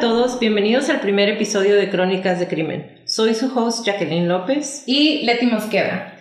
[0.00, 3.02] a todos, bienvenidos al primer episodio de Crónicas de Crimen.
[3.04, 6.14] Soy su host Jacqueline López y Leti Mosqueda.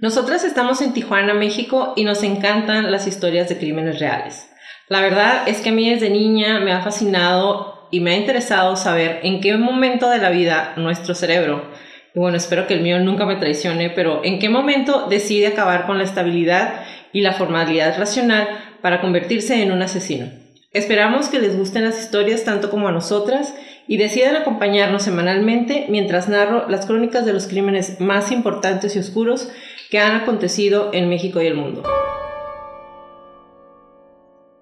[0.00, 4.50] Nosotras estamos en Tijuana, México y nos encantan las historias de crímenes reales.
[4.90, 8.76] La verdad es que a mí desde niña me ha fascinado y me ha interesado
[8.76, 11.70] saber en qué momento de la vida nuestro cerebro,
[12.14, 15.86] y bueno, espero que el mío nunca me traicione, pero en qué momento decide acabar
[15.86, 18.46] con la estabilidad y la formalidad racional
[18.82, 20.41] para convertirse en un asesino.
[20.72, 23.54] Esperamos que les gusten las historias tanto como a nosotras
[23.86, 29.50] y decidan acompañarnos semanalmente mientras narro las crónicas de los crímenes más importantes y oscuros
[29.90, 31.82] que han acontecido en México y el mundo.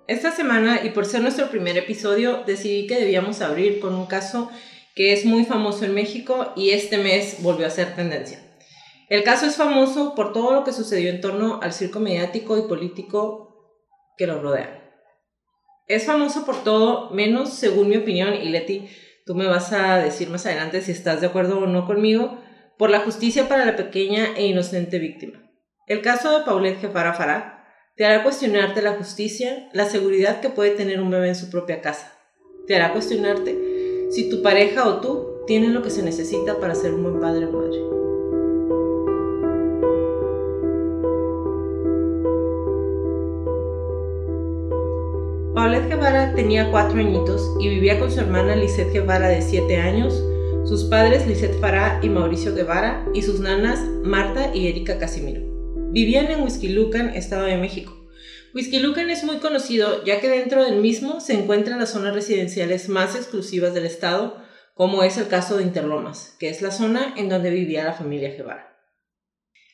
[0.08, 4.50] Esta semana, y por ser nuestro primer episodio, decidí que debíamos abrir con un caso
[4.96, 8.40] que es muy famoso en México y este mes volvió a ser tendencia.
[9.08, 12.62] El caso es famoso por todo lo que sucedió en torno al circo mediático y
[12.62, 13.76] político
[14.18, 14.79] que lo rodea.
[15.90, 18.88] Es famoso por todo, menos según mi opinión, y Leti,
[19.26, 22.38] tú me vas a decir más adelante si estás de acuerdo o no conmigo,
[22.78, 25.42] por la justicia para la pequeña e inocente víctima.
[25.88, 30.70] El caso de Paulette Jefara Farah te hará cuestionarte la justicia, la seguridad que puede
[30.70, 32.16] tener un bebé en su propia casa.
[32.68, 36.94] Te hará cuestionarte si tu pareja o tú tienen lo que se necesita para ser
[36.94, 37.99] un buen padre o madre.
[45.60, 50.14] Paulette Guevara tenía cuatro añitos y vivía con su hermana Lisette Guevara de siete años,
[50.66, 55.42] sus padres Lisette Farah y Mauricio Guevara y sus nanas Marta y Erika Casimiro.
[55.92, 58.08] Vivían en Huizquilucan, Estado de México.
[58.54, 63.14] Huizquilucan es muy conocido ya que dentro del mismo se encuentran las zonas residenciales más
[63.14, 67.50] exclusivas del estado, como es el caso de Interlomas, que es la zona en donde
[67.50, 68.78] vivía la familia Guevara.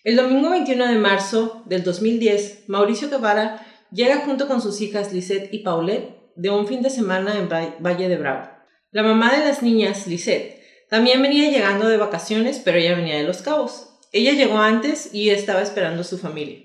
[0.02, 5.52] El domingo 21 de marzo del 2010, Mauricio Guevara llega junto con sus hijas Lisette
[5.52, 8.48] y Paulette de un fin de semana en Valle de Bravo.
[8.90, 13.24] La mamá de las niñas, Lisette, también venía llegando de vacaciones, pero ella venía de
[13.24, 13.88] Los Cabos.
[14.12, 16.60] Ella llegó antes y estaba esperando a su familia.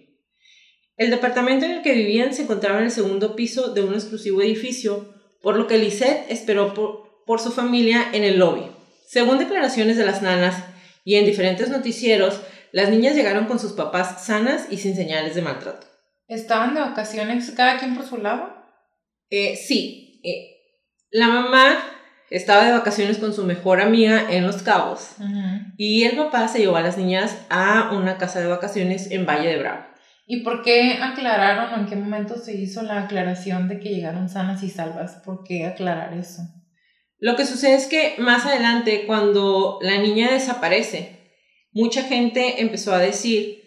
[0.97, 4.41] El departamento en el que vivían se encontraba en el segundo piso de un exclusivo
[4.41, 8.67] edificio, por lo que Lisette esperó por, por su familia en el lobby.
[9.07, 10.63] Según declaraciones de las nanas
[11.03, 12.39] y en diferentes noticieros,
[12.71, 15.90] las niñas llegaron con sus papás sanas y sin señales de maltrato.
[16.31, 18.55] ¿Estaban de vacaciones cada quien por su lado?
[19.29, 20.21] Eh, sí.
[20.23, 20.61] Eh,
[21.11, 21.77] la mamá
[22.29, 25.17] estaba de vacaciones con su mejor amiga en Los Cabos
[25.75, 29.49] y el papá se llevó a las niñas a una casa de vacaciones en Valle
[29.49, 29.83] de Bravo.
[30.25, 34.29] ¿Y por qué aclararon o en qué momento se hizo la aclaración de que llegaron
[34.29, 35.21] sanas y salvas?
[35.25, 36.43] ¿Por qué aclarar eso?
[37.19, 41.19] Lo que sucede es que más adelante, cuando la niña desaparece,
[41.73, 43.60] mucha gente empezó a decir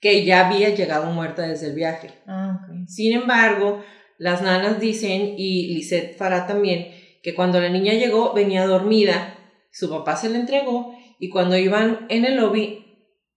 [0.00, 2.10] que ya había llegado muerta desde el viaje.
[2.26, 3.82] Ah, Sin embargo,
[4.18, 9.36] las nanas dicen, y Lisette Farah también, que cuando la niña llegó venía dormida,
[9.70, 12.86] su papá se la entregó y cuando iban en el lobby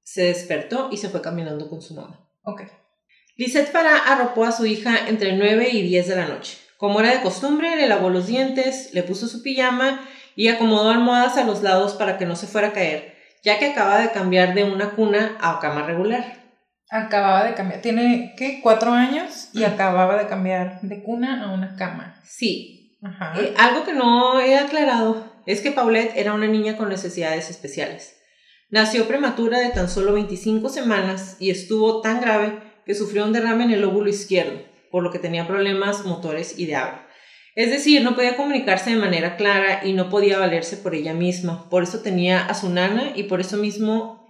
[0.04, 2.28] se despertó y se fue caminando con su mamá.
[2.44, 2.64] Ok.
[3.36, 6.58] Lisette Farah arropó a su hija entre 9 y 10 de la noche.
[6.78, 11.38] Como era de costumbre, le lavó los dientes, le puso su pijama y acomodó almohadas
[11.38, 14.54] a los lados para que no se fuera a caer, ya que acaba de cambiar
[14.54, 16.43] de una cuna a cama regular.
[16.96, 18.60] Acababa de cambiar, tiene, ¿qué?
[18.62, 22.22] Cuatro años y acababa de cambiar de cuna a una cama.
[22.24, 23.00] Sí.
[23.02, 23.34] Ajá.
[23.42, 28.20] Eh, algo que no he aclarado es que Paulette era una niña con necesidades especiales.
[28.70, 33.64] Nació prematura de tan solo 25 semanas y estuvo tan grave que sufrió un derrame
[33.64, 34.62] en el lóbulo izquierdo,
[34.92, 37.08] por lo que tenía problemas motores y de habla.
[37.56, 41.70] Es decir, no podía comunicarse de manera clara y no podía valerse por ella misma.
[41.72, 44.23] Por eso tenía a su nana y por eso mismo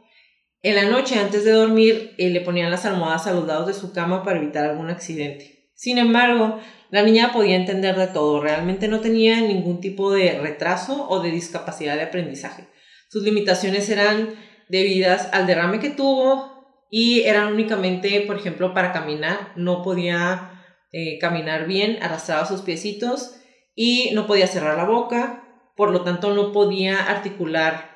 [0.64, 3.74] en la noche, antes de dormir, eh, le ponían las almohadas a los lados de
[3.74, 5.70] su cama para evitar algún accidente.
[5.76, 6.60] Sin embargo,
[6.90, 11.32] la niña podía entender de todo, realmente no tenía ningún tipo de retraso o de
[11.32, 12.70] discapacidad de aprendizaje.
[13.10, 14.36] Sus limitaciones eran
[14.70, 19.52] debidas al derrame que tuvo y eran únicamente, por ejemplo, para caminar.
[19.58, 20.64] No podía
[20.94, 23.36] eh, caminar bien, arrastraba sus piecitos
[23.76, 25.44] y no podía cerrar la boca,
[25.76, 27.93] por lo tanto no podía articular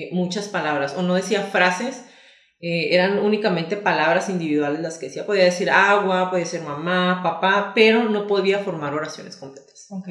[0.00, 2.04] eh, muchas palabras o no decía frases,
[2.60, 5.26] eh, eran únicamente palabras individuales las que decía.
[5.26, 9.86] Podía decir agua, podía decir mamá, papá, pero no podía formar oraciones completas.
[9.90, 10.08] Ok.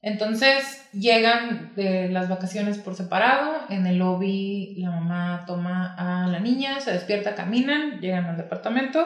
[0.00, 6.38] Entonces llegan de las vacaciones por separado, en el lobby la mamá toma a la
[6.38, 9.04] niña, se despierta, caminan, llegan al departamento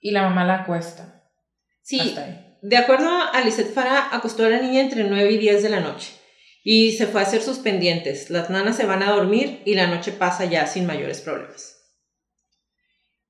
[0.00, 1.22] y la mamá la acuesta.
[1.82, 2.16] Sí,
[2.62, 5.80] de acuerdo a Lisette Farah, acostó a la niña entre 9 y 10 de la
[5.80, 6.19] noche
[6.62, 8.30] y se fue a hacer sus pendientes.
[8.30, 11.78] Las nanas se van a dormir y la noche pasa ya sin mayores problemas.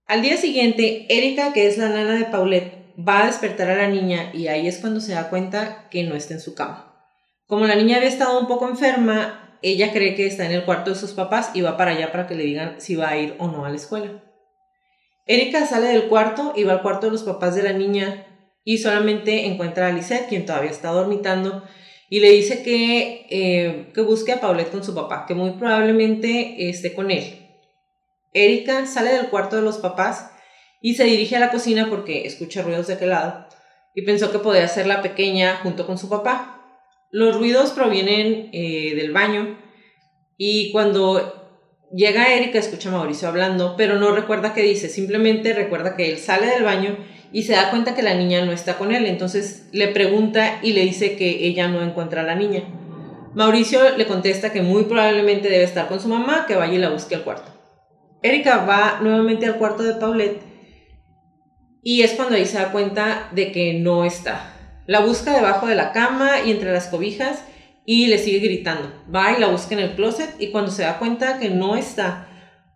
[0.06, 3.88] Al día siguiente, Erika, que es la nana de Paulette, va a despertar a la
[3.88, 7.06] niña y ahí es cuando se da cuenta que no está en su cama.
[7.46, 10.90] Como la niña había estado un poco enferma, ella cree que está en el cuarto
[10.90, 13.36] de sus papás y va para allá para que le digan si va a ir
[13.38, 14.22] o no a la escuela.
[15.26, 18.26] Erika sale del cuarto y va al cuarto de los papás de la niña
[18.64, 21.64] y solamente encuentra a Lisette, quien todavía está dormitando,
[22.10, 26.68] y le dice que, eh, que busque a Paulette con su papá, que muy probablemente
[26.68, 27.46] esté con él.
[28.34, 30.32] Erika sale del cuarto de los papás
[30.82, 33.46] y se dirige a la cocina porque escucha ruidos de aquel lado
[33.94, 36.60] y pensó que podía ser la pequeña junto con su papá.
[37.12, 39.58] Los ruidos provienen eh, del baño
[40.36, 41.58] y cuando
[41.92, 46.18] llega Erika escucha a Mauricio hablando, pero no recuerda qué dice, simplemente recuerda que él
[46.18, 46.96] sale del baño
[47.32, 50.72] y se da cuenta que la niña no está con él, entonces le pregunta y
[50.72, 52.64] le dice que ella no encuentra a la niña.
[53.34, 56.90] Mauricio le contesta que muy probablemente debe estar con su mamá, que vaya y la
[56.90, 57.52] busque al cuarto.
[58.22, 60.42] Erika va nuevamente al cuarto de Paulette
[61.82, 64.54] y es cuando ahí se da cuenta de que no está.
[64.86, 67.44] La busca debajo de la cama y entre las cobijas
[67.86, 68.92] y le sigue gritando.
[69.14, 72.28] Va y la busca en el closet y cuando se da cuenta que no está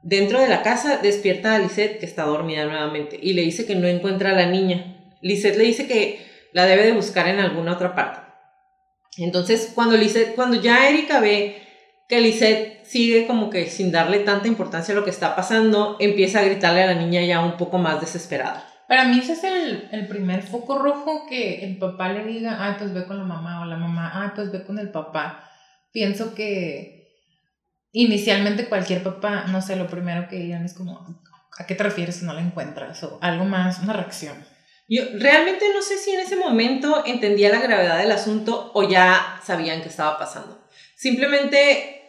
[0.05, 3.75] dentro de la casa, despierta a Lisette que está dormida nuevamente y le dice que
[3.75, 4.97] no encuentra a la niña.
[5.23, 8.21] Lisette le dice que la debe de buscar en alguna otra parte.
[9.17, 11.63] Entonces, cuando Lisette, cuando ya Erika ve
[12.09, 16.41] que Lisette sigue como que sin darle tanta importancia a lo que está pasando, empieza
[16.41, 18.69] a gritarle a la niña ya un poco más desesperada.
[18.87, 22.75] Para mí ese es el, el, primer foco rojo que el papá le diga, ay,
[22.79, 25.51] pues ve con la mamá, o la mamá, ay, pues ve con el papá.
[25.91, 27.04] Pienso que
[27.95, 31.07] inicialmente cualquier papá, no sé, lo primero que digan es como,
[31.57, 33.03] ¿a qué te refieres si no la encuentras?
[33.05, 34.37] O algo más, una reacción.
[34.87, 39.41] Yo realmente no sé si en ese momento entendía la gravedad del asunto o ya
[39.43, 40.63] sabían qué estaba pasando.
[40.95, 42.03] Simplemente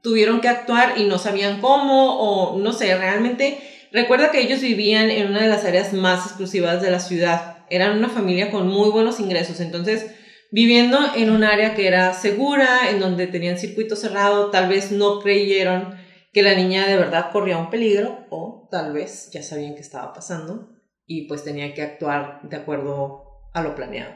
[0.00, 3.58] tuvieron que actuar y no sabían cómo o no sé, realmente
[3.92, 7.58] Recuerda que ellos vivían en una de las áreas más exclusivas de la ciudad.
[7.70, 10.06] Eran una familia con muy buenos ingresos, entonces
[10.50, 15.20] viviendo en un área que era segura, en donde tenían circuito cerrado, tal vez no
[15.20, 15.94] creyeron
[16.32, 20.12] que la niña de verdad corría un peligro o tal vez ya sabían qué estaba
[20.12, 20.70] pasando
[21.06, 24.14] y pues tenía que actuar de acuerdo a lo planeado.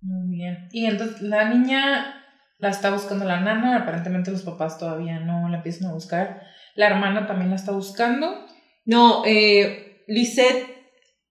[0.00, 0.68] Muy bien.
[0.70, 2.22] Y entonces la niña
[2.58, 6.42] la está buscando la nana, aparentemente los papás todavía no la empiezan a buscar.
[6.74, 8.46] La hermana también la está buscando
[8.86, 10.75] no, eh, Lisette,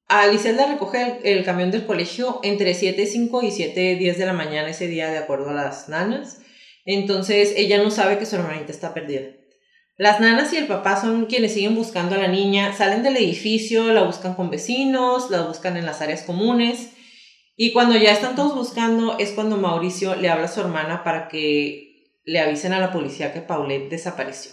[0.07, 4.87] a la recoge el, camión del colegio entre 7.05 y 7.10 de la mañana ese
[4.87, 6.41] día, de acuerdo a las nanas.
[6.85, 9.21] Entonces ella no sabe que su hermanita está perdida.
[9.97, 13.93] Las nanas y el papá son quienes siguen buscando a la niña, salen del edificio,
[13.93, 16.91] la buscan con vecinos, la buscan en las áreas comunes.
[17.55, 21.29] Y cuando ya están todos buscando es cuando Mauricio le habla a su hermana para
[21.29, 24.51] que le avisen a la policía que Paulette desapareció.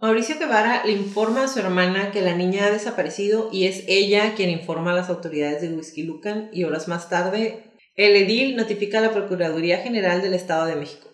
[0.00, 4.34] Mauricio Guevara le informa a su hermana que la niña ha desaparecido y es ella
[4.34, 6.06] quien informa a las autoridades de Whisky
[6.52, 7.64] y horas más tarde
[7.96, 11.10] el edil notifica a la Procuraduría General del Estado de México.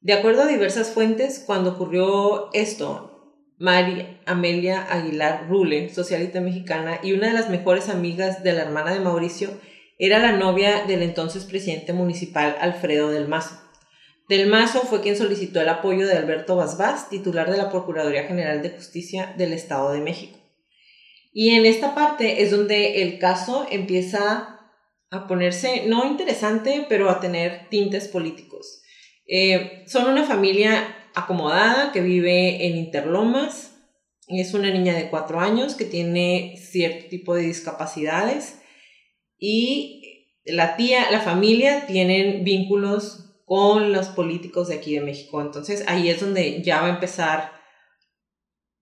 [0.00, 3.14] De acuerdo a diversas fuentes, cuando ocurrió esto,
[3.58, 8.94] María Amelia Aguilar Rule, socialista mexicana y una de las mejores amigas de la hermana
[8.94, 9.50] de Mauricio,
[9.98, 13.63] era la novia del entonces presidente municipal Alfredo del Mazo.
[14.28, 18.62] Del Mazo fue quien solicitó el apoyo de Alberto Basbás, titular de la Procuraduría General
[18.62, 20.38] de Justicia del Estado de México.
[21.32, 24.60] Y en esta parte es donde el caso empieza
[25.10, 28.82] a ponerse, no interesante, pero a tener tintes políticos.
[29.26, 33.72] Eh, son una familia acomodada que vive en Interlomas.
[34.28, 38.60] Es una niña de cuatro años que tiene cierto tipo de discapacidades
[39.38, 45.40] y la tía, la familia tienen vínculos con los políticos de aquí de México.
[45.40, 47.52] Entonces ahí es donde ya va a empezar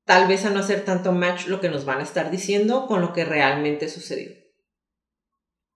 [0.04, 3.00] tal vez a no hacer tanto match lo que nos van a estar diciendo con
[3.00, 4.30] lo que realmente sucedió.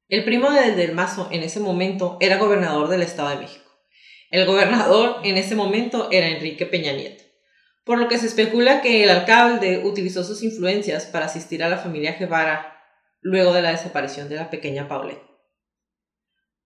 [0.08, 3.64] El primo del Del Mazo en ese momento era gobernador del Estado de México.
[4.30, 7.24] El gobernador en ese momento era Enrique Peña Nieto,
[7.84, 11.78] por lo que se especula que el alcalde utilizó sus influencias para asistir a la
[11.78, 12.76] familia Guevara
[13.20, 15.25] luego de la desaparición de la pequeña Paulette.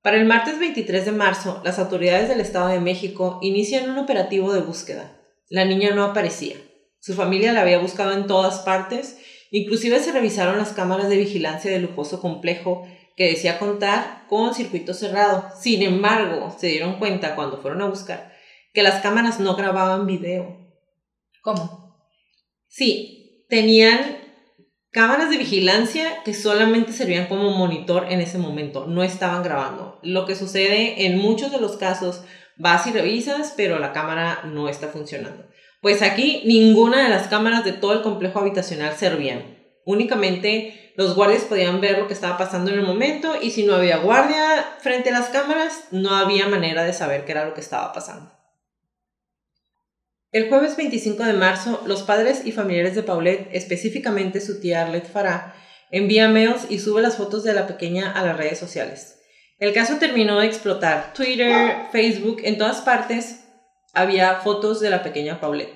[0.03, 4.51] Para el martes 23 de marzo, las autoridades del Estado de México inician un operativo
[4.53, 5.21] de búsqueda.
[5.51, 6.57] La niña no aparecía.
[7.01, 9.19] Su familia la había buscado en todas partes,
[9.51, 14.95] inclusive se revisaron las cámaras de vigilancia del lujoso complejo que decía contar con circuito
[14.95, 15.51] cerrado.
[15.61, 18.33] Sin embargo, se dieron cuenta cuando fueron a buscar
[18.73, 20.57] que las cámaras no grababan video.
[21.43, 22.07] ¿Cómo?
[22.69, 24.20] Sí, tenían
[24.93, 29.99] cámaras de vigilancia que solamente servían como monitor en ese momento, no estaban grabando.
[30.03, 32.23] Lo que sucede en muchos de los casos,
[32.57, 35.45] vas y revisas, pero la cámara no está funcionando.
[35.81, 39.59] Pues aquí ninguna de las cámaras de todo el complejo habitacional servían.
[39.87, 43.75] únicamente los guardias podían ver lo que estaba pasando en el momento y si no
[43.75, 47.63] había guardia frente a las cámaras, no había manera de saber qué era lo que
[47.63, 48.40] estaba pasando.
[50.33, 55.11] El jueves 25 de marzo, los padres y familiares de Paulette, específicamente su tía Arlette
[55.11, 55.57] Farah,
[55.91, 59.19] envía mails y sube las fotos de la pequeña a las redes sociales.
[59.59, 61.13] El caso terminó de explotar.
[61.15, 63.41] Twitter, Facebook, en todas partes
[63.93, 65.75] había fotos de la pequeña Paulette.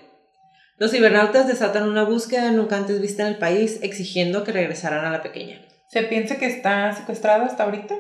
[0.77, 5.11] Los cibernautas desatan una búsqueda nunca antes vista en el país, exigiendo que regresaran a
[5.11, 5.67] la pequeña.
[5.89, 7.97] ¿Se piensa que está secuestrada hasta ahorita?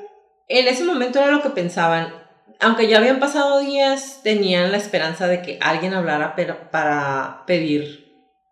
[0.46, 2.23] En ese momento era lo que pensaban
[2.60, 6.34] aunque ya habían pasado días, tenían la esperanza de que alguien hablara
[6.70, 8.04] para pedir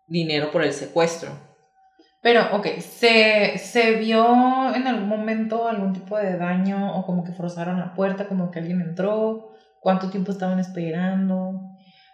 [0.07, 1.31] dinero por el secuestro.
[2.21, 7.33] Pero, ok, ¿se, ¿se vio en algún momento algún tipo de daño o como que
[7.33, 9.51] forzaron la puerta, como que alguien entró?
[9.81, 11.59] ¿Cuánto tiempo estaban esperando?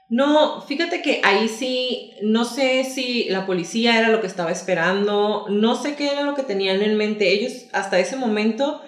[0.09, 5.45] No, fíjate que ahí sí, no sé si la policía era lo que estaba esperando,
[5.49, 7.31] no sé qué era lo que tenían en mente.
[7.31, 8.81] Ellos hasta ese momento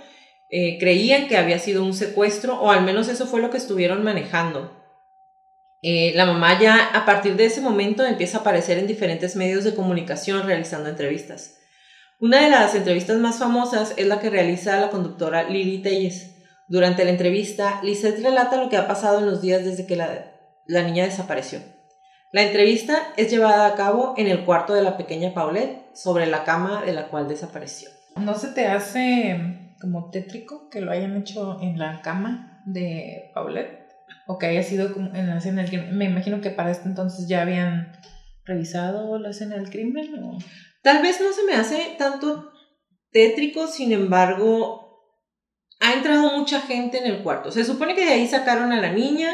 [0.52, 4.04] eh, creían que había sido un secuestro, o al menos eso fue lo que estuvieron
[4.04, 4.78] manejando.
[5.82, 9.64] Eh, la mamá ya a partir de ese momento empieza a aparecer en diferentes medios
[9.64, 11.56] de comunicación realizando entrevistas.
[12.20, 16.36] Una de las entrevistas más famosas es la que realiza la conductora Lily Telles.
[16.68, 20.32] Durante la entrevista, Lisette relata lo que ha pasado en los días desde que la,
[20.66, 21.60] la niña desapareció.
[22.34, 26.44] La entrevista es llevada a cabo en el cuarto de la pequeña Paulette, sobre la
[26.44, 27.90] cama de la cual desapareció.
[28.18, 33.82] ¿No se te hace como tétrico que lo hayan hecho en la cama de Paulette
[34.28, 35.98] o que haya sido como en la escena del crimen.
[35.98, 37.92] Me imagino que para este entonces ya habían
[38.46, 40.38] revisado la escena del crimen o...
[40.84, 42.52] Tal vez no se me hace tanto
[43.12, 44.82] tétrico, sin embargo,
[45.80, 47.52] ha entrado mucha gente en el cuarto.
[47.52, 49.30] Se supone que de ahí sacaron a la niña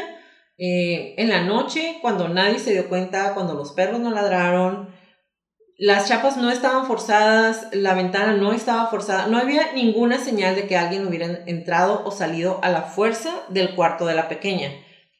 [0.58, 4.90] eh, en la noche, cuando nadie se dio cuenta, cuando los perros no ladraron,
[5.80, 10.66] las chapas no estaban forzadas, la ventana no estaba forzada, no había ninguna señal de
[10.66, 14.72] que alguien hubiera entrado o salido a la fuerza del cuarto de la pequeña.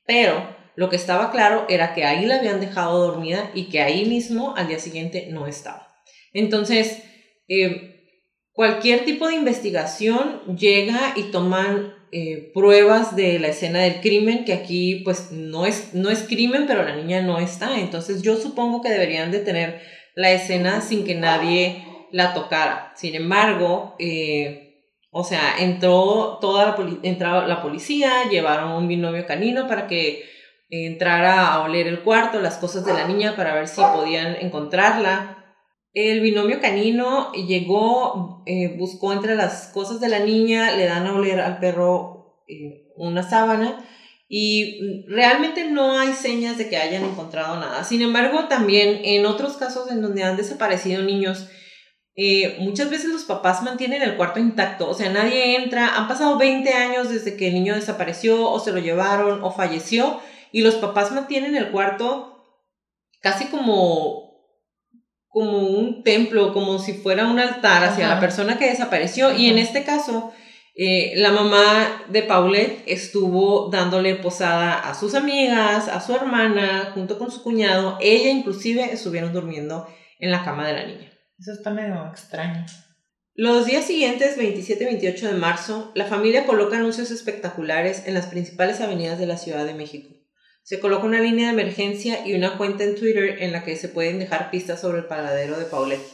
[0.04, 4.04] Pero lo que estaba claro era que ahí la habían dejado dormida y que ahí
[4.06, 5.94] mismo al día siguiente no estaba.
[6.32, 7.04] Entonces,
[7.46, 8.16] eh,
[8.52, 14.54] cualquier tipo de investigación llega y toman eh, pruebas de la escena del crimen, que
[14.54, 17.78] aquí pues no es, no es crimen, pero la niña no está.
[17.78, 19.80] Entonces yo supongo que deberían de tener
[20.18, 22.92] la escena sin que nadie la tocara.
[22.96, 24.82] Sin embargo, eh,
[25.12, 30.24] o sea, entró toda la, la policía, llevaron un binomio canino para que
[30.70, 35.54] entrara a oler el cuarto, las cosas de la niña para ver si podían encontrarla.
[35.94, 41.14] El binomio canino llegó, eh, buscó entre las cosas de la niña, le dan a
[41.14, 43.84] oler al perro eh, una sábana
[44.28, 47.82] y realmente no hay señas de que hayan encontrado nada.
[47.82, 51.48] Sin embargo, también en otros casos en donde han desaparecido niños,
[52.14, 56.36] eh, muchas veces los papás mantienen el cuarto intacto, o sea, nadie entra, han pasado
[56.36, 60.20] 20 años desde que el niño desapareció o se lo llevaron o falleció
[60.52, 62.44] y los papás mantienen el cuarto
[63.20, 64.28] casi como
[65.28, 69.32] como un templo, como si fuera un altar hacia la persona que desapareció.
[69.32, 70.32] Y en este caso
[70.80, 77.18] eh, la mamá de Paulette estuvo dándole posada a sus amigas, a su hermana, junto
[77.18, 77.98] con su cuñado.
[78.00, 79.88] Ella inclusive estuvieron durmiendo
[80.20, 81.10] en la cama de la niña.
[81.36, 82.64] Eso está medio extraño.
[83.34, 88.26] Los días siguientes, 27 y 28 de marzo, la familia coloca anuncios espectaculares en las
[88.26, 90.14] principales avenidas de la Ciudad de México.
[90.62, 93.88] Se coloca una línea de emergencia y una cuenta en Twitter en la que se
[93.88, 96.06] pueden dejar pistas sobre el paradero de Paulette.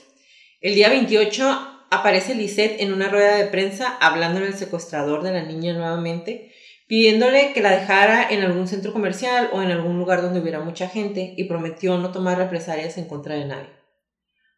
[0.62, 5.42] El día 28 aparece Lisette en una rueda de prensa hablándole al secuestrador de la
[5.42, 6.52] niña nuevamente,
[6.86, 10.88] pidiéndole que la dejara en algún centro comercial o en algún lugar donde hubiera mucha
[10.88, 13.70] gente y prometió no tomar represalias en contra de nadie.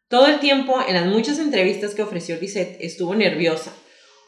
[0.09, 3.73] Todo el tiempo, en las muchas entrevistas que ofreció Lisette, estuvo nerviosa.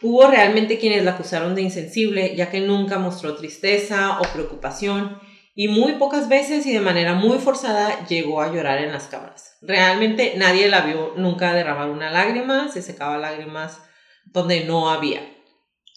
[0.01, 5.19] Hubo realmente quienes la acusaron de insensible, ya que nunca mostró tristeza o preocupación,
[5.59, 9.57] y muy pocas veces y de manera muy forzada llegó a llorar en las cámaras.
[9.61, 13.77] Realmente nadie la vio nunca derramar una lágrima, se secaba lágrimas
[14.23, 15.19] donde no había.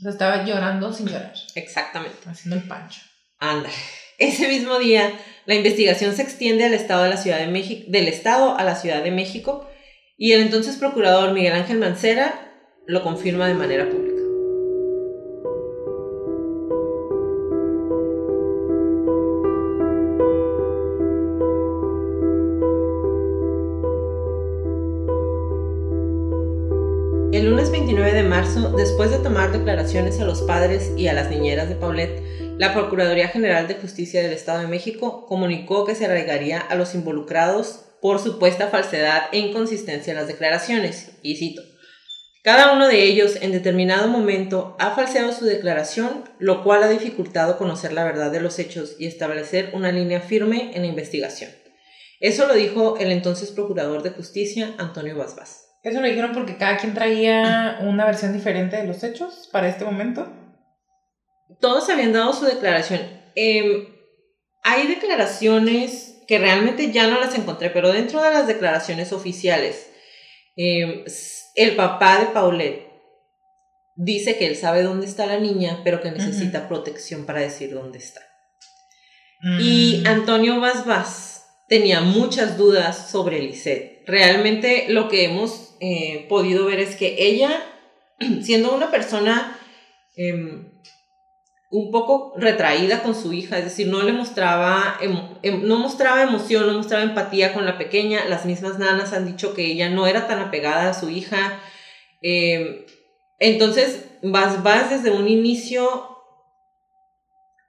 [0.05, 1.33] O estaba llorando sin llorar.
[1.55, 2.29] Exactamente.
[2.29, 3.03] Haciendo el pancho.
[3.39, 3.71] Anda.
[4.19, 5.13] Ese mismo día,
[5.47, 8.75] la investigación se extiende al estado de la Ciudad de México, del estado a la
[8.75, 9.71] Ciudad de México,
[10.17, 12.53] y el entonces procurador Miguel Ángel Mancera
[12.89, 14.02] lo confirma de manera pública.
[28.55, 32.23] Después de tomar declaraciones a los padres y a las niñeras de Paulette,
[32.59, 36.95] la Procuraduría General de Justicia del Estado de México comunicó que se arraigaría a los
[36.95, 41.13] involucrados por supuesta falsedad e inconsistencia en las declaraciones.
[41.23, 41.63] Y cito,
[42.43, 47.57] cada uno de ellos en determinado momento ha falseado su declaración, lo cual ha dificultado
[47.57, 51.51] conocer la verdad de los hechos y establecer una línea firme en la investigación.
[52.21, 55.62] Eso lo dijo el entonces procurador de justicia, Antonio Basbás.
[55.83, 59.85] ¿Eso lo dijeron porque cada quien traía una versión diferente de los hechos para este
[59.85, 60.33] momento?
[61.61, 63.01] Todos habían dado su declaración.
[63.35, 63.89] Em,
[64.63, 69.91] hay declaraciones que realmente ya no las encontré, pero dentro de las declaraciones oficiales,
[70.57, 71.05] em,
[71.57, 72.89] el papá de Paulette
[73.97, 77.99] dice que él sabe dónde está la niña, pero que necesita protección para decir dónde
[77.99, 78.21] está.
[79.43, 80.07] Y mm.
[80.07, 84.05] Antonio Vaz tenía muchas dudas sobre Lisette.
[84.07, 87.51] Realmente lo que hemos eh, podido ver es que ella,
[88.43, 89.59] siendo una persona
[90.15, 90.71] em,
[91.73, 96.69] un poco retraída con su hija, es decir, no le mostraba, em, no mostraba emoción,
[96.69, 98.25] no mostraba empatía con la pequeña.
[98.29, 101.59] Las mismas nanas han dicho que ella no era tan apegada a su hija.
[102.21, 102.85] Em,
[103.41, 106.12] entonces, Vas Vas desde un inicio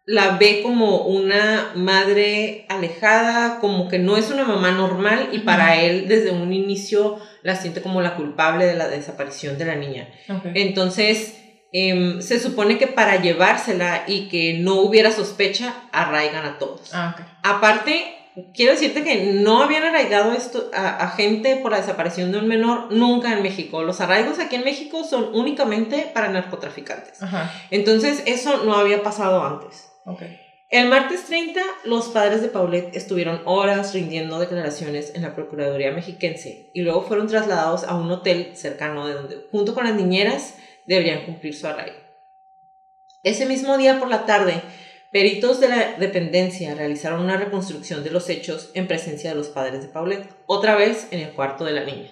[0.05, 5.81] la ve como una madre alejada, como que no es una mamá normal y para
[5.81, 10.09] él desde un inicio la siente como la culpable de la desaparición de la niña.
[10.53, 11.35] Entonces,
[11.75, 16.91] Em, se supone que para llevársela y que no hubiera sospecha, arraigan a todos.
[16.93, 18.13] Ah, Aparte,
[18.53, 22.91] quiero decirte que no habían arraigado esto a, gente por la desaparición de un menor
[22.91, 23.81] nunca en México.
[23.81, 27.19] Los arraigos aquí en México son únicamente para narcotraficantes.
[27.71, 29.92] Entonces, eso no había pasado antes.
[30.69, 36.71] El martes 30, los padres de Paulette estuvieron horas rindiendo declaraciones en la Procuraduría Mexiquense
[36.73, 40.55] y luego fueron trasladados a un hotel cercano de donde, junto con las niñeras,
[40.87, 41.97] deberían cumplir su arraigo.
[43.23, 44.61] Ese mismo día por la tarde,
[45.11, 49.81] peritos de la dependencia realizaron una reconstrucción de los hechos en presencia de los padres
[49.81, 52.09] de Paulette, otra vez en el cuarto de la niña.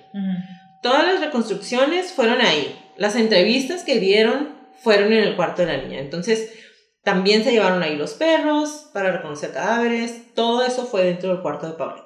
[0.82, 2.80] Todas las reconstrucciones fueron ahí.
[2.96, 6.00] Las entrevistas que dieron fueron en el cuarto de la niña.
[6.00, 6.52] Entonces,
[7.04, 10.34] también se llevaron ahí los perros para reconocer cadáveres.
[10.34, 12.06] Todo eso fue dentro del cuarto de Paulette.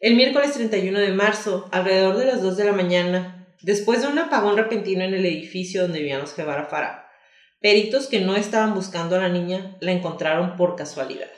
[0.00, 4.18] El miércoles 31 de marzo, alrededor de las 2 de la mañana, Después de un
[4.18, 7.08] apagón repentino en el edificio donde vivían los Guevara Farah,
[7.60, 11.30] peritos que no estaban buscando a la niña la encontraron por casualidad.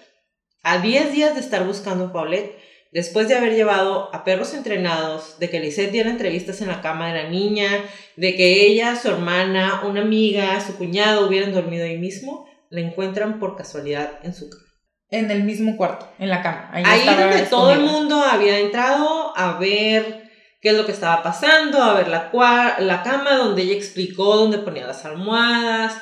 [0.63, 2.59] A 10 días de estar buscando a Paulette,
[2.95, 7.13] después de haber llevado a perros entrenados, de que Lisette diera entrevistas en la cama
[7.13, 7.69] de la niña,
[8.17, 13.41] de que ella, su hermana, una amiga, su cuñado hubieran dormido ahí mismo, la encuentran
[13.41, 14.63] por casualidad en su cama.
[15.11, 16.71] En el mismo cuarto, en la cama.
[16.73, 20.31] Ahí, ahí donde todo el mundo había entrado a ver
[20.61, 22.31] qué es lo que estaba pasando, a ver la,
[22.79, 26.01] la cama donde ella explicó dónde ponía las almohadas.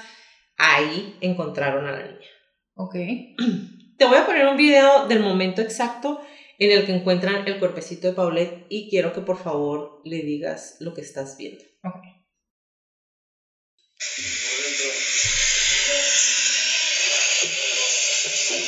[0.58, 2.28] Ahí encontraron a la niña.
[2.74, 2.94] Ok.
[3.98, 6.20] Te voy a poner un video del momento exacto
[6.64, 10.76] en el que encuentran el cuerpecito de Paulette y quiero que por favor le digas
[10.80, 11.64] lo que estás viendo.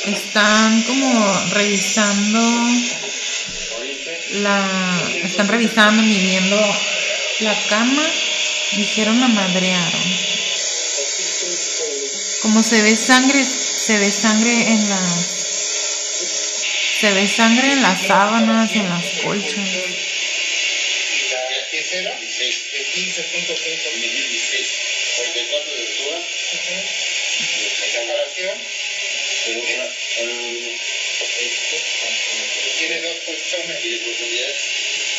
[0.05, 2.39] Están como revisando
[4.41, 6.57] la están revisando, midiendo
[7.39, 8.03] la cama,
[8.75, 10.01] dijeron la madrearon.
[12.41, 15.34] Como se ve sangre, se ve sangre en las
[16.99, 19.69] se ve sangre en las sábanas, en las colchas.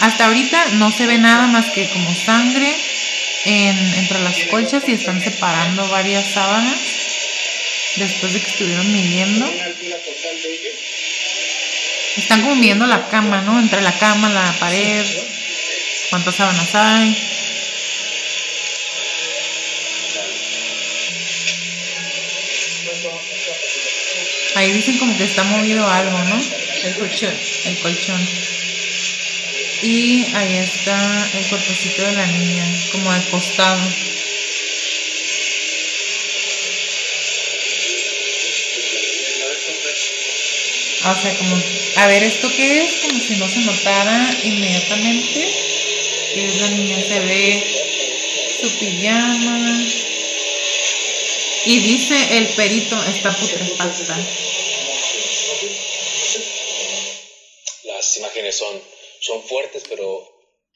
[0.00, 2.74] Hasta ahorita no se ve nada más que como sangre
[3.44, 6.78] entre las colchas y están separando varias sábanas
[7.96, 9.46] después de que estuvieron midiendo.
[12.16, 13.58] Están como midiendo la cama, ¿no?
[13.60, 15.04] Entre la cama, la pared,
[16.10, 17.16] cuántas sábanas hay.
[24.54, 26.42] Ahí dicen como que está movido algo, ¿no?
[26.84, 27.34] El colchón.
[27.66, 28.28] El colchón.
[29.82, 34.15] Y ahí está el cuerpecito de la niña, como acostado.
[41.10, 41.56] O sea, como,
[41.96, 42.96] a ver, ¿esto qué es?
[43.02, 45.54] Como si no se notara inmediatamente
[46.34, 46.96] que la niña.
[46.96, 47.64] Se ve
[48.60, 49.84] su pijama.
[51.66, 54.16] Y dice el perito está putrefacta.
[57.84, 60.20] Las imágenes son son fuertes, pero...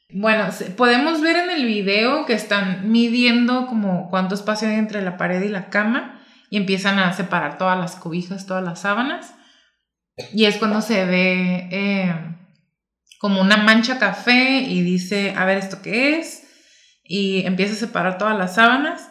[0.09, 5.17] Bueno, podemos ver en el video que están midiendo como cuánto espacio hay entre la
[5.17, 9.33] pared y la cama y empiezan a separar todas las cobijas, todas las sábanas.
[10.33, 12.15] Y es cuando se ve eh,
[13.19, 16.43] como una mancha café y dice, a ver, ¿esto qué es?
[17.03, 19.09] Y empieza a separar todas las sábanas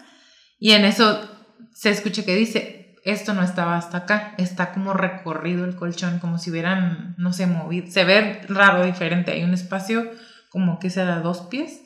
[0.58, 1.28] y en eso
[1.72, 6.38] se escucha que dice, esto no estaba hasta acá, está como recorrido el colchón, como
[6.38, 10.10] si hubieran, no sé, movido, se ve raro, diferente, hay un espacio
[10.50, 11.80] como que será dos pies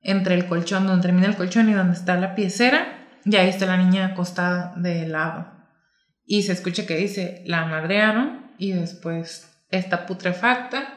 [0.00, 3.66] entre el colchón, donde termina el colchón y donde está la piecera, y ahí está
[3.66, 5.57] la niña acostada de lado.
[6.30, 10.94] Y se escucha que dice, la madrearon y después está putrefacta.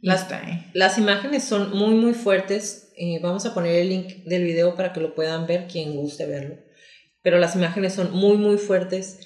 [0.00, 0.28] Las,
[0.74, 2.92] las imágenes son muy, muy fuertes.
[2.96, 6.26] Eh, vamos a poner el link del video para que lo puedan ver, quien guste
[6.26, 6.54] verlo.
[7.20, 9.18] Pero las imágenes son muy, muy fuertes.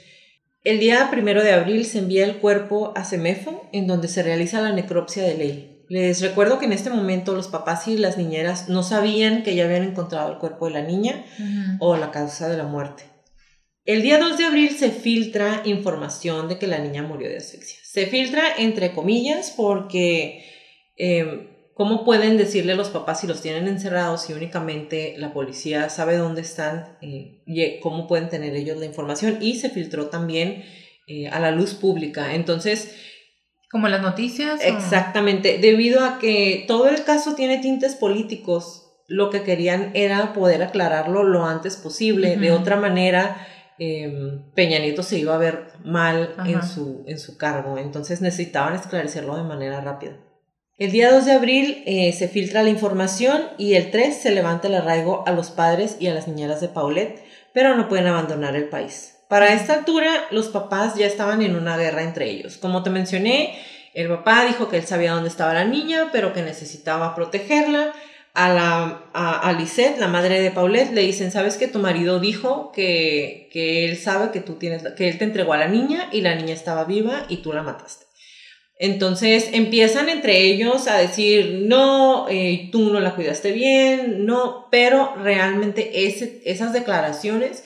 [0.65, 4.63] El día primero de abril se envía el cuerpo a Semefo, en donde se realiza
[4.63, 5.85] la necropsia de ley.
[5.91, 9.67] Les recuerdo que en este momento los papás y las niñeras no sabían que ya
[9.67, 11.23] habían encontrado el cuerpo de la niña
[11.81, 13.05] o la causa de la muerte.
[13.89, 17.79] El día 2 de abril se filtra información de que la niña murió de asfixia.
[17.83, 20.45] Se filtra entre comillas porque
[20.99, 25.89] eh, ¿cómo pueden decirle a los papás si los tienen encerrados y únicamente la policía
[25.89, 29.39] sabe dónde están eh, y cómo pueden tener ellos la información?
[29.41, 30.67] Y se filtró también
[31.07, 32.35] eh, a la luz pública.
[32.35, 32.95] Entonces,
[33.71, 34.61] como las noticias.
[34.63, 40.63] Exactamente, debido a que todo el caso tiene tintes políticos, lo que querían era poder
[40.63, 42.37] aclararlo lo antes posible.
[42.37, 43.49] De otra manera,
[43.79, 48.75] em, Peña Nieto se iba a ver mal en su, en su cargo, entonces necesitaban
[48.75, 50.17] esclarecerlo de manera rápida.
[50.79, 54.69] El día 2 de abril eh, se filtra la información y el 3 se levanta
[54.69, 58.55] el arraigo a los padres y a las niñeras de Paulette, pero no pueden abandonar
[58.55, 59.17] el país.
[59.29, 62.59] Para esta altura, los papás ya estaban en una guerra entre ellos.
[62.59, 63.59] Como te mencioné,
[63.93, 67.93] el papá dijo que él sabía dónde estaba la niña, pero que necesitaba protegerla.
[68.35, 72.71] A, la, a, Lisette, la madre de Paulette, le dicen, ¿sabes que tu marido dijo
[72.73, 76.21] que, que él sabe que tú tienes, que él te entregó a la niña y
[76.21, 78.09] la niña estaba viva y tú la mataste?
[78.79, 85.17] Entonces empiezan entre ellos a decir, no, eh, tú no la cuidaste bien, no, pero
[85.17, 87.65] realmente ese, esas declaraciones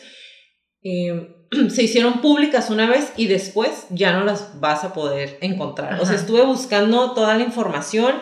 [0.82, 1.36] eh,
[1.68, 6.00] se hicieron públicas una vez y después ya no las vas a poder encontrar.
[6.00, 8.14] O sea, estuve buscando toda la información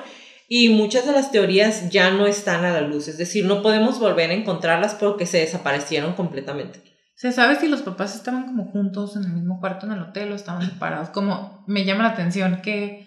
[0.52, 3.06] y muchas de las teorías ya no están a la luz.
[3.06, 6.82] Es decir, no podemos volver a encontrarlas porque se desaparecieron completamente.
[7.14, 10.32] ¿Se sabe si los papás estaban como juntos en el mismo cuarto en el hotel
[10.32, 11.10] o estaban separados?
[11.10, 13.06] Como me llama la atención que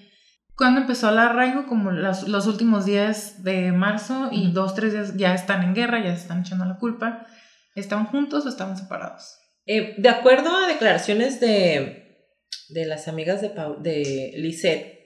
[0.56, 5.18] cuando empezó el arraigo, como los, los últimos días de marzo y dos, tres días
[5.18, 7.28] ya están en guerra, ya se están echando la culpa,
[7.76, 9.38] ¿estaban juntos o estaban separados?
[9.66, 12.30] Eh, de acuerdo a declaraciones de,
[12.70, 13.50] de las amigas de,
[13.82, 15.03] de Lisette,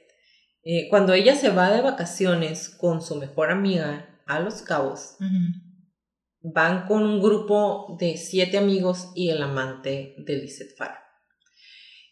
[0.70, 5.16] eh, cuando ella se va de vacaciones con su mejor amiga a Los Cabos,
[6.42, 11.06] van con un grupo de siete amigos y el amante de Lisette Farah.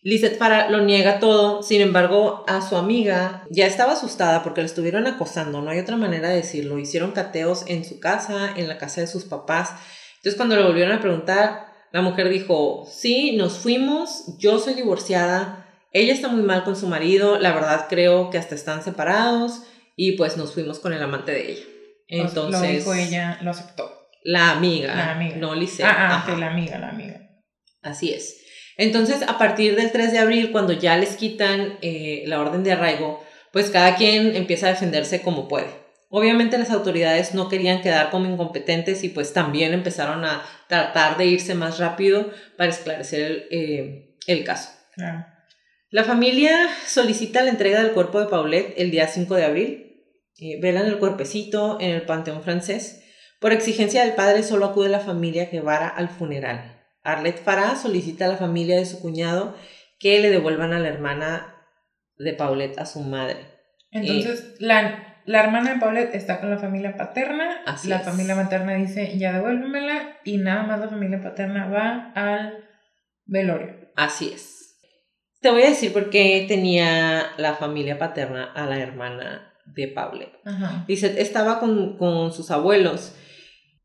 [0.02, 4.68] Lisette Farah lo niega todo, sin embargo, a su amiga ya estaba asustada porque la
[4.68, 6.80] estuvieron acosando, no hay otra manera de decirlo.
[6.80, 9.72] Hicieron cateos en su casa, en la casa de sus papás.
[10.20, 15.65] Entonces, cuando le volvieron a preguntar, la mujer dijo, sí, nos fuimos, yo soy divorciada,
[15.96, 19.64] ella está muy mal con su marido, la verdad creo que hasta están separados
[19.96, 21.64] y pues nos fuimos con el amante de ella.
[22.10, 22.62] Entonces...
[22.62, 24.10] Lo dijo ella, lo aceptó.
[24.22, 25.38] La amiga, la amiga.
[25.38, 25.86] no Lisette.
[25.86, 27.22] Ah, ah la amiga, la amiga.
[27.82, 28.42] Así es.
[28.76, 32.74] Entonces, a partir del 3 de abril, cuando ya les quitan eh, la orden de
[32.74, 35.70] arraigo, pues cada quien empieza a defenderse como puede.
[36.10, 41.28] Obviamente las autoridades no querían quedar como incompetentes y pues también empezaron a tratar de
[41.28, 44.72] irse más rápido para esclarecer el, eh, caso.
[45.90, 49.82] La familia solicita la entrega del cuerpo de Paulette el día 5 de abril.
[50.40, 53.04] Eh, velan el cuerpecito en el Panteón francés.
[53.40, 56.84] Por exigencia del padre solo acude la familia Guevara al funeral.
[57.04, 59.56] Arlette Farah solicita a la familia de su cuñado
[60.00, 61.56] que le devuelvan a la hermana
[62.18, 63.38] de Paulette a su madre.
[63.92, 67.62] Entonces, la, la hermana de Paulette está con la familia paterna.
[67.86, 70.18] la familia materna dice, ya devuélvemela.
[70.24, 72.66] Y nada más la familia paterna va al
[73.26, 73.92] velorio.
[73.96, 74.55] Así es.
[75.46, 80.40] Te voy a decir por qué tenía la familia paterna a la hermana de Paulette.
[80.88, 83.14] Dice, estaba con, con sus abuelos.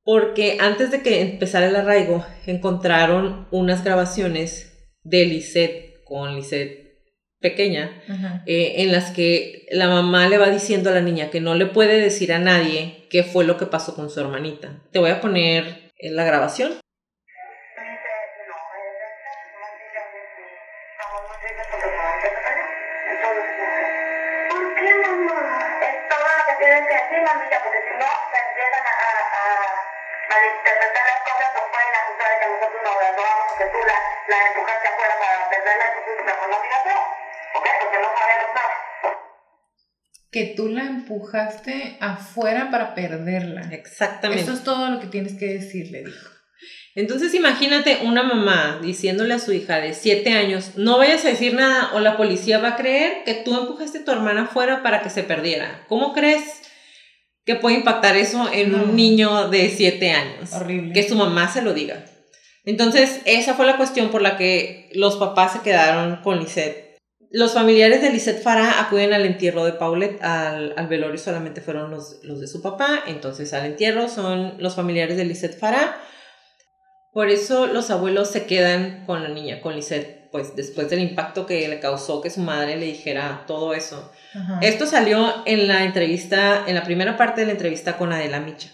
[0.02, 6.94] Porque antes de que empezara el arraigo, encontraron unas grabaciones de Lisette con Lisette
[7.40, 8.04] pequeña,
[8.46, 11.66] eh, en las que la mamá le va diciendo a la niña que no le
[11.66, 14.82] puede decir a nadie qué fue lo que pasó con su hermanita.
[14.92, 16.72] Te voy a poner en la grabación.
[27.38, 29.70] porque si no, se a, a, a
[30.30, 34.38] malinterpretar las cosas, nos pueden acusar de que nosotros nos graduamos, que tú la, la
[34.50, 36.82] empujaste afuera para perderla, entonces mejor no digas
[37.54, 37.66] ¿ok?
[37.82, 38.74] Porque no sabemos nada.
[40.30, 43.62] Que tú la empujaste afuera para perderla.
[43.70, 44.42] Exactamente.
[44.42, 46.30] Eso es todo lo que tienes que decirle, dijo.
[46.96, 51.54] Entonces imagínate una mamá diciéndole a su hija de 7 años, no vayas a decir
[51.54, 55.00] nada o la policía va a creer que tú empujaste a tu hermana afuera para
[55.00, 55.84] que se perdiera.
[55.86, 56.69] ¿Cómo crees?
[57.44, 60.52] Que puede impactar eso en un niño de 7 años?
[60.52, 60.92] Horrible.
[60.92, 62.04] Que su mamá se lo diga.
[62.64, 66.90] Entonces esa fue la cuestión por la que los papás se quedaron con Lisette
[67.32, 71.90] los familiares de Lisette Farah acuden al entierro de Paulette, al, al velorio solamente fueron
[71.90, 75.96] los, los, de su papá, entonces al entierro son los familiares de Lisette Farah.
[77.12, 81.46] Por eso los abuelos se quedan con la niña, con Lisette, pues después del impacto
[81.46, 84.12] que le causó que su madre le dijera todo eso.
[84.34, 84.58] Ajá.
[84.62, 88.70] Esto salió en la entrevista, en la primera parte de la entrevista con Adela Micha.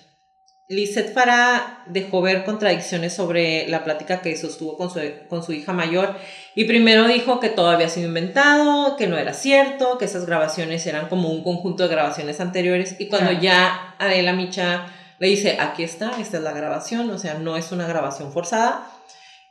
[0.69, 5.73] Lisette Farah dejó ver contradicciones sobre la plática que sostuvo con su, con su hija
[5.73, 6.17] mayor
[6.57, 10.85] y primero dijo que todo había sido inventado, que no era cierto, que esas grabaciones
[10.89, 14.87] eran como un conjunto de grabaciones anteriores y cuando ya Adela Micha
[15.21, 18.91] le dice, aquí está, esta es la grabación, o sea, no es una grabación forzada,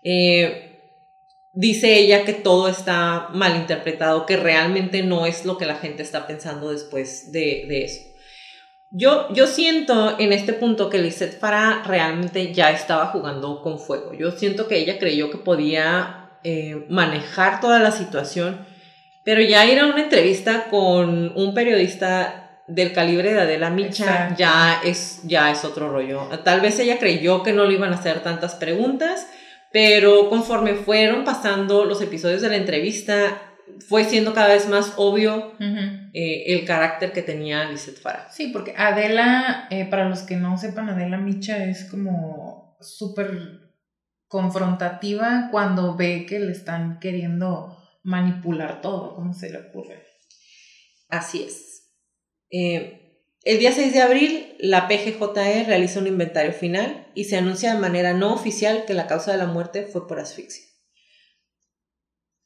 [0.04, 0.75] eh,
[1.56, 6.04] dice ella que todo está mal interpretado, que realmente no es lo que la gente
[6.04, 8.02] está pensando después de, de eso.
[8.92, 14.14] Yo, yo siento en este punto que Lisette Farah realmente ya estaba jugando con fuego.
[14.14, 18.66] Yo siento que ella creyó que podía eh, manejar toda la situación,
[19.24, 24.82] pero ya ir a una entrevista con un periodista del calibre de Adela Micha ya
[24.84, 26.30] es, ya es otro rollo.
[26.44, 29.28] Tal vez ella creyó que no le iban a hacer tantas preguntas,
[29.72, 33.42] pero conforme fueron pasando los episodios de la entrevista,
[33.88, 36.12] fue siendo cada vez más obvio uh -huh.
[36.14, 38.30] eh, el carácter que tenía Lisette Farah.
[38.32, 43.66] Sí, porque Adela, eh, para los que no sepan, Adela Micha es como súper
[44.28, 50.04] confrontativa cuando ve que le están queriendo manipular todo, ¿cómo se le ocurre?
[51.10, 51.92] Así es.
[52.52, 53.05] Eh,
[53.46, 57.80] el día 6 de abril, la PGJE realiza un inventario final y se anuncia de
[57.80, 60.66] manera no oficial que la causa de la muerte fue por asfixia.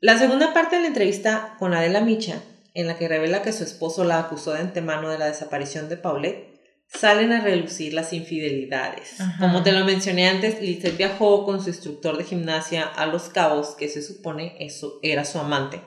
[0.02, 3.64] La segunda parte de la entrevista con Adela Micha, en la que revela que su
[3.64, 6.50] esposo la acusó de antemano de la desaparición de Paulette,
[6.88, 9.22] salen a relucir las infidelidades.
[9.22, 9.38] Ajá.
[9.40, 13.76] Como te lo mencioné antes, Lizeth viajó con su instructor de gimnasia a Los Cabos,
[13.76, 15.82] que se supone eso era su amante,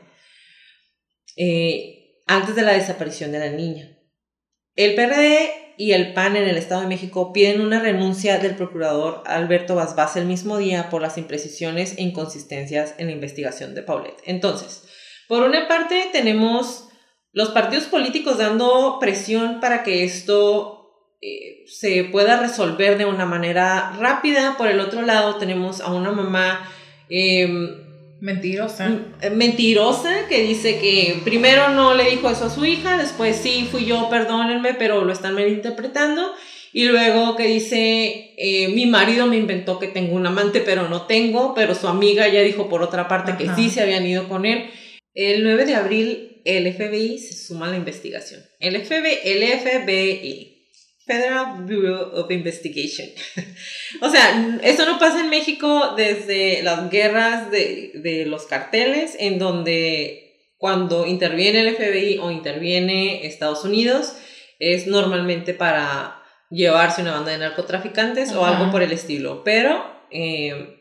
[1.37, 3.99] eh, antes de la desaparición de la niña.
[4.75, 9.23] El PRD y el PAN en el Estado de México piden una renuncia del procurador
[9.27, 14.23] Alberto Basbás el mismo día por las imprecisiones e inconsistencias en la investigación de Paulette.
[14.25, 14.85] Entonces,
[15.29, 16.89] por una parte tenemos
[17.33, 23.93] los partidos políticos dando presión para que esto eh, se pueda resolver de una manera
[23.99, 24.57] rápida.
[24.57, 26.69] Por el otro lado tenemos a una mamá...
[27.11, 27.82] Eh,
[28.23, 29.01] Mentirosa.
[29.33, 33.85] Mentirosa, que dice que primero no le dijo eso a su hija, después sí fui
[33.85, 36.33] yo, perdónenme, pero lo están malinterpretando.
[36.73, 41.07] Y luego que dice, eh, mi marido me inventó que tengo un amante, pero no
[41.07, 43.39] tengo, pero su amiga ya dijo por otra parte Ajá.
[43.39, 44.71] que sí se habían ido con él.
[45.15, 48.41] El 9 de abril, el FBI se suma a la investigación.
[48.61, 50.52] El FBI, el FBI
[51.07, 53.09] Federal Bureau of Investigation.
[54.01, 59.39] o sea, eso no pasa en México desde las guerras de, de, los carteles, en
[59.39, 64.15] donde cuando interviene el FBI o interviene Estados Unidos,
[64.59, 68.41] es normalmente para llevarse una banda de narcotraficantes Ajá.
[68.41, 69.43] o algo por el estilo.
[69.43, 70.79] Pero eh,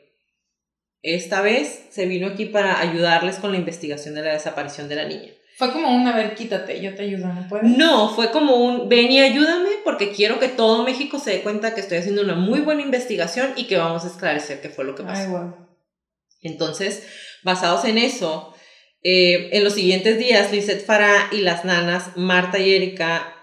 [1.02, 5.06] esta vez se vino aquí para ayudarles con la investigación de la desaparición de la
[5.06, 5.32] niña.
[5.62, 7.70] Fue como un, a ver, quítate, yo te ayudo, ¿no puedes?
[7.78, 11.76] No, fue como un, ven y ayúdame porque quiero que todo México se dé cuenta
[11.76, 14.96] que estoy haciendo una muy buena investigación y que vamos a esclarecer qué fue lo
[14.96, 15.22] que pasó.
[15.22, 15.56] Ay, wow.
[16.42, 17.06] Entonces,
[17.44, 18.56] basados en eso,
[19.04, 23.36] eh, en los siguientes días, Lizeth Farah y las nanas, Marta y Erika,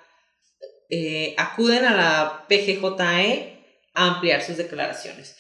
[0.91, 5.37] eh, acuden a la PGJE a ampliar sus declaraciones.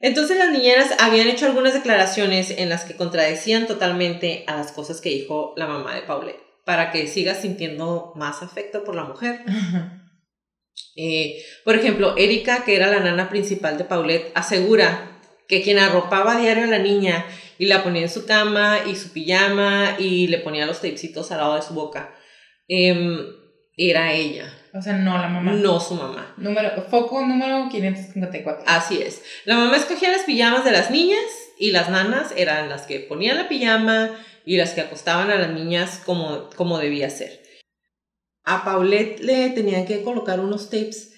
[0.00, 5.00] Entonces las niñeras habían hecho algunas declaraciones en las que contradecían totalmente a las cosas
[5.00, 9.40] que dijo la mamá de Paulette, para que siga sintiendo más afecto por la mujer.
[10.96, 16.36] Eh, por ejemplo, Erika, que era la nana principal de Paulette, asegura que quien arropaba
[16.36, 17.26] a diario a la niña
[17.58, 21.38] y la ponía en su cama y su pijama y le ponía los tapecitos al
[21.38, 22.14] lado de su boca,
[22.68, 23.43] eh,
[23.76, 24.52] era ella.
[24.72, 25.52] O sea, no la mamá.
[25.52, 26.34] No su mamá.
[26.36, 28.64] Número, foco número 554.
[28.66, 29.22] Así es.
[29.44, 31.24] La mamá escogía las pijamas de las niñas
[31.58, 34.10] y las nanas eran las que ponían la pijama
[34.44, 37.40] y las que acostaban a las niñas como, como debía ser.
[38.44, 41.12] A Paulette le tenían que colocar unos tapes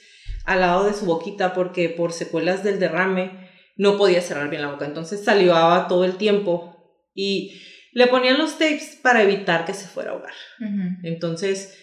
[0.45, 4.71] al lado de su boquita porque por secuelas del derrame no podía cerrar bien la
[4.71, 4.87] boca.
[4.87, 7.61] Entonces salivaba todo el tiempo y
[7.93, 10.35] le ponían los tapes para evitar que se fuera a ahogar.
[10.61, 10.99] Uh -huh.
[11.03, 11.77] Entonces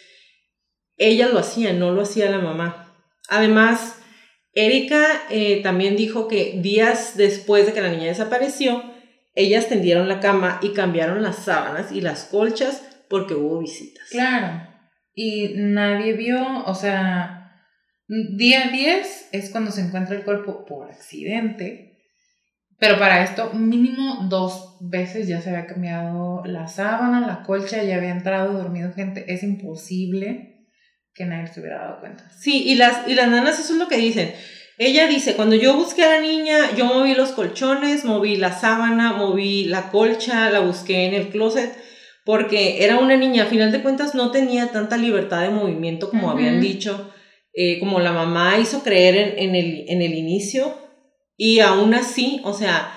[0.97, 2.93] ella lo hacía, no lo hacía la mamá.
[3.29, 3.97] Además,
[4.53, 8.84] Erika eh, también dijo que días después de que la niña desapareció,
[9.36, 14.10] ellas tendieron la cama y cambiaron las sábanas y las colchas porque hubo visitas.
[14.10, 14.67] Claro.
[15.15, 17.62] Y nadie vio, o sea,
[18.08, 21.89] día 10 es cuando se encuentra el cuerpo por accidente.
[22.77, 27.95] Pero para esto, mínimo dos veces ya se había cambiado la sábana, la colcha, ya
[27.95, 29.25] había entrado dormido gente.
[29.34, 30.52] Es imposible
[31.13, 32.30] que nadie se hubiera dado cuenta.
[32.38, 34.34] Sí, y las, y las nanas eso es lo que dicen.
[34.78, 39.13] Ella dice, cuando yo busqué a la niña, yo moví los colchones, moví la sábana,
[39.13, 41.78] moví la colcha, la busqué en el closet,
[42.26, 46.32] porque era una niña, a final de cuentas no tenía tanta libertad de movimiento como
[46.32, 47.13] habían dicho,
[47.54, 50.76] eh, como la mamá hizo creer en, en, el, en el inicio,
[51.38, 52.91] y aún así, o sea,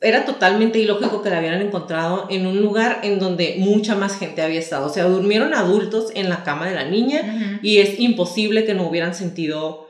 [0.00, 4.40] era totalmente ilógico que la hubieran encontrado en un lugar en donde mucha más gente
[4.40, 4.86] había estado.
[4.86, 8.88] O sea, durmieron adultos en la cama de la niña y es imposible que no
[8.88, 9.88] hubieran sentido,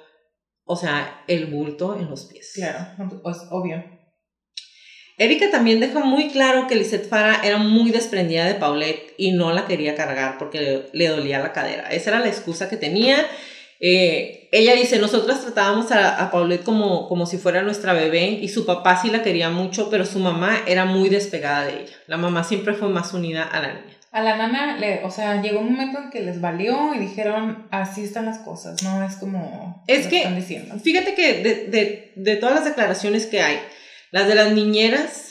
[0.64, 2.52] o sea, el bulto en los pies.
[2.54, 3.84] Claro, pues obvio.
[5.18, 9.52] Erika también deja muy claro que Lisette Farah era muy desprendida de Paulette y no
[9.52, 11.88] la quería cargar porque le, le dolía la cadera.
[11.88, 13.26] Esa era la excusa que tenía
[13.80, 18.48] eh, ella dice, nosotras tratábamos a, a, Paulette como, como si fuera nuestra bebé y
[18.48, 21.94] su papá sí la quería mucho, pero su mamá era muy despegada de ella.
[22.06, 23.96] La mamá siempre fue más unida a la niña.
[24.12, 27.66] A la nana, le, o sea, llegó un momento en que les valió y dijeron,
[27.70, 29.04] así están las cosas, ¿no?
[29.04, 29.82] Es como...
[29.86, 30.74] Es que, están diciendo.
[30.78, 33.58] fíjate que de, de, de todas las declaraciones que hay,
[34.12, 35.25] las de las niñeras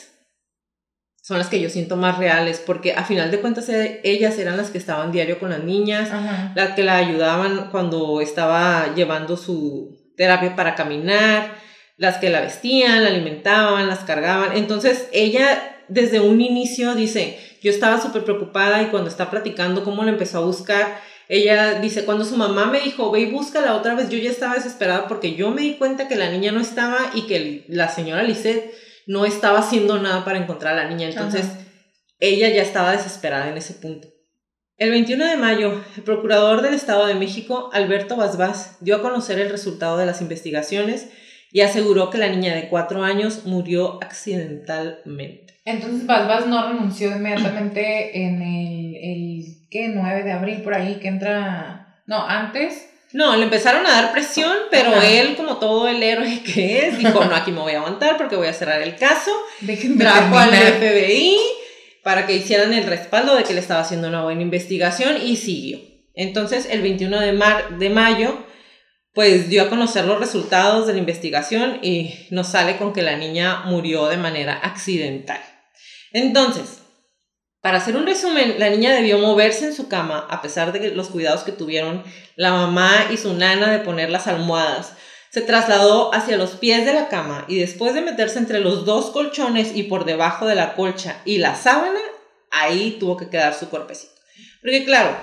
[1.26, 4.56] son las que yo siento más reales, porque a final de cuentas eh, ellas eran
[4.56, 6.08] las que estaban diario con las niñas,
[6.54, 11.56] las que la ayudaban cuando estaba llevando su terapia para caminar,
[11.96, 14.56] las que la vestían, la alimentaban, las cargaban.
[14.56, 20.04] Entonces ella desde un inicio dice, yo estaba súper preocupada y cuando está platicando cómo
[20.04, 23.96] la empezó a buscar, ella dice, cuando su mamá me dijo, ve y búscala otra
[23.96, 26.98] vez, yo ya estaba desesperada porque yo me di cuenta que la niña no estaba
[27.14, 31.08] y que la señora Lisette no estaba haciendo nada para encontrar a la niña.
[31.08, 31.46] Entonces,
[32.18, 34.08] ella ya estaba desesperada en ese punto.
[34.78, 39.38] El 21 de mayo, el procurador del Estado de México, Alberto Basbás, dio a conocer
[39.38, 41.08] el resultado de las investigaciones
[41.50, 45.54] y aseguró que la niña de cuatro años murió accidentalmente.
[45.64, 49.88] Entonces Basbás no renunció inmediatamente en el, el ¿qué?
[49.88, 52.02] 9 de abril, por ahí, que entra...
[52.06, 56.86] No, antes no, le empezaron a dar presión, pero él, como todo el héroe que
[56.86, 59.30] es, dijo, no, aquí me voy a aguantar porque voy a cerrar el caso.
[59.98, 61.38] Trajo al FBI
[62.02, 65.80] para que hicieran el respaldo de que le estaba haciendo una buena investigación y siguió.
[66.14, 68.44] Entonces, el 21 de, mar de mayo,
[69.12, 73.16] pues dio a conocer los resultados de la investigación y nos sale con que la
[73.16, 75.40] niña murió de manera accidental.
[76.12, 76.82] Entonces,
[77.66, 81.08] para hacer un resumen, la niña debió moverse en su cama a pesar de los
[81.08, 82.04] cuidados que tuvieron
[82.36, 84.92] la mamá y su nana de poner las almohadas.
[85.30, 89.10] Se trasladó hacia los pies de la cama y después de meterse entre los dos
[89.10, 91.98] colchones y por debajo de la colcha y la sábana,
[92.52, 94.14] ahí tuvo que quedar su cuerpecito.
[94.62, 95.16] Porque claro,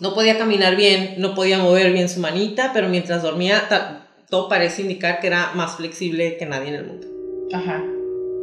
[0.00, 3.68] no podía caminar bien, no podía mover bien su manita, pero mientras dormía
[4.30, 7.06] todo parece indicar que era más flexible que nadie en el mundo.
[7.52, 7.84] Ajá.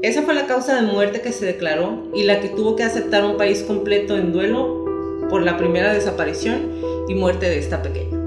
[0.02, 3.24] Esa fue la causa de muerte que se declaró y la que tuvo que aceptar
[3.24, 8.18] un país completo en duelo por la primera desaparición y muerte de esta pequeña.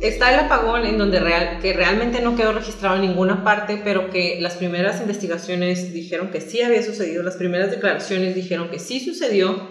[0.00, 4.08] Está el apagón en donde real, que realmente no quedó registrado en ninguna parte, pero
[4.10, 9.00] que las primeras investigaciones dijeron que sí había sucedido, las primeras declaraciones dijeron que sí
[9.00, 9.68] sucedió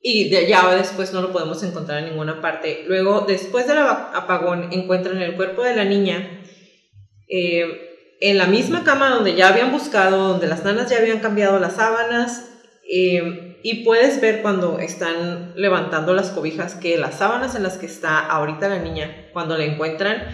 [0.00, 2.84] y de, ya después no lo podemos encontrar en ninguna parte.
[2.86, 6.44] Luego, después del apagón, encuentran el cuerpo de la niña.
[7.28, 7.91] Eh,
[8.22, 11.74] en la misma cama donde ya habían buscado, donde las nanas ya habían cambiado las
[11.74, 12.50] sábanas,
[12.88, 17.86] eh, y puedes ver cuando están levantando las cobijas que las sábanas en las que
[17.86, 20.28] está ahorita la niña, cuando la encuentran,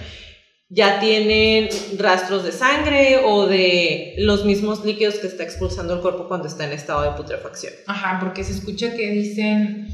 [0.69, 6.29] ya tienen rastros de sangre o de los mismos líquidos que está expulsando el cuerpo
[6.29, 7.73] cuando está en estado de putrefacción.
[7.87, 9.89] Ajá, porque se escucha que dicen,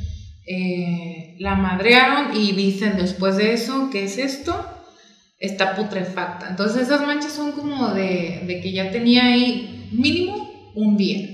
[0.48, 4.73] eh, la madrearon y dicen después de eso, ¿qué es esto?
[5.44, 6.48] Está putrefacta.
[6.48, 11.28] Entonces esas manchas son como de, de que ya tenía ahí mínimo un día.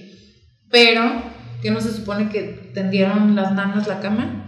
[0.71, 1.23] Pero,
[1.63, 2.43] ¿qué no se supone que
[2.75, 4.47] tendieron las nanas la cama?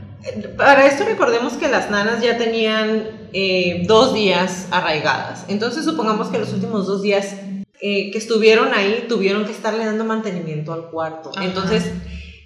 [0.57, 5.45] Para esto recordemos que las nanas ya tenían eh, dos días arraigadas.
[5.49, 7.35] Entonces supongamos que los últimos dos días
[7.81, 11.33] eh, que estuvieron ahí tuvieron que estarle dando mantenimiento al cuarto.
[11.41, 11.91] Entonces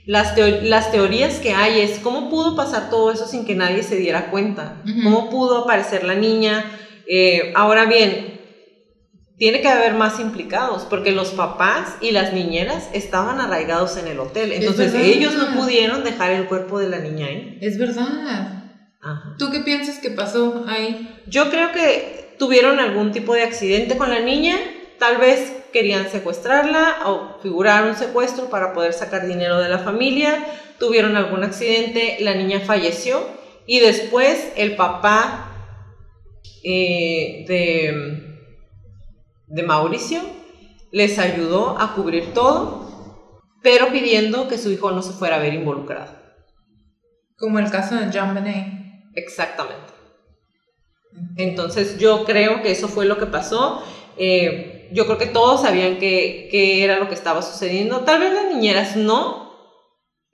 [0.07, 3.97] las, las teorías que hay es cómo pudo pasar todo eso sin que nadie se
[3.97, 4.77] diera cuenta.
[5.03, 6.64] Cómo pudo aparecer la niña,
[7.09, 8.41] eh, ahora bien,
[9.39, 14.19] tiene que haber más implicados, porque los papás y las niñeras estaban arraigados en el
[14.19, 14.53] hotel.
[14.53, 17.59] Entonces ellos no pudieron dejar el cuerpo de la niña ahí.
[17.61, 18.63] Es verdad.
[19.39, 21.21] ¿Tú qué piensas que pasó ahí?
[21.27, 24.57] Yo creo que tuvieron algún tipo de accidente con la niña,
[24.99, 30.45] tal vez querían secuestrarla o figurar un secuestro para poder sacar dinero de la familia,
[30.79, 33.27] tuvieron algún accidente, la niña falleció
[33.67, 35.46] y después el papá
[36.69, 38.43] eh, de,
[39.47, 40.21] de Mauricio
[40.91, 45.55] les ayudó a cubrir todo, pero pidiendo que su hijo no se fuera a ver
[45.55, 46.12] involucrado.
[47.39, 49.12] Como el caso de John Benet.
[49.14, 49.93] Exactamente.
[51.37, 53.83] Entonces yo creo que eso fue lo que pasó.
[54.17, 58.01] Eh, yo creo que todos sabían que, era lo que estaba sucediendo.
[58.01, 59.46] Tal vez las niñeras no,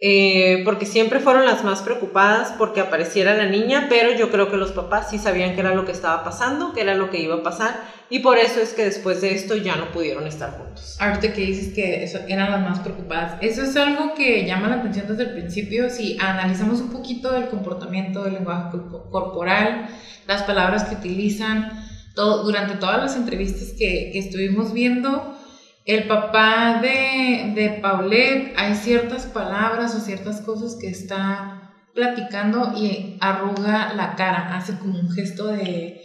[0.05, 4.57] eh, porque siempre fueron las más preocupadas porque apareciera la niña, pero yo creo que
[4.57, 7.37] los papás sí sabían que era lo que estaba pasando, que era lo que iba
[7.37, 7.81] a pasar,
[8.11, 10.97] y por eso es que después de esto ya no pudieron estar juntos.
[10.99, 14.81] Ahorita que dices que eso, eran las más preocupadas, eso es algo que llama la
[14.81, 18.77] atención desde el principio, si analizamos un poquito del comportamiento, del lenguaje
[19.09, 19.87] corporal,
[20.27, 21.71] las palabras que utilizan,
[22.17, 25.39] todo, durante todas las entrevistas que, que estuvimos viendo,
[25.85, 33.19] el papá de, de Paulette, hay ciertas palabras o ciertas cosas que está platicando y
[33.21, 36.03] arruga la cara, hace como un gesto de,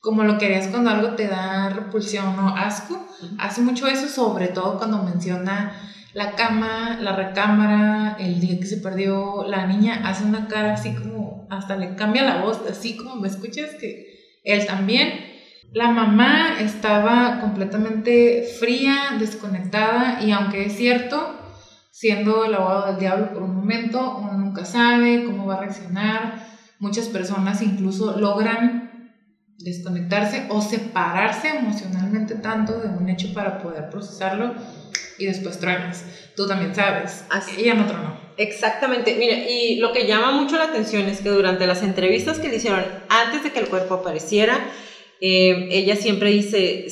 [0.00, 3.06] como lo que harías cuando algo te da repulsión o asco,
[3.38, 5.72] hace mucho eso, sobre todo cuando menciona
[6.14, 10.94] la cama, la recámara, el día que se perdió la niña, hace una cara así
[10.94, 15.35] como, hasta le cambia la voz, así como me escuchas, que él también.
[15.72, 21.38] La mamá estaba completamente fría, desconectada y aunque es cierto,
[21.90, 26.46] siendo el abogado del diablo por un momento, uno nunca sabe cómo va a reaccionar.
[26.78, 28.86] Muchas personas incluso logran
[29.58, 34.54] desconectarse o separarse emocionalmente tanto de un hecho para poder procesarlo
[35.18, 36.04] y después truenas.
[36.36, 37.24] Tú también sabes.
[37.30, 37.60] Así.
[37.60, 38.18] Ella no tronó.
[38.36, 39.16] Exactamente.
[39.18, 42.56] Mira, y lo que llama mucho la atención es que durante las entrevistas que le
[42.56, 44.58] hicieron antes de que el cuerpo apareciera,
[45.20, 46.86] eh, ella siempre dice,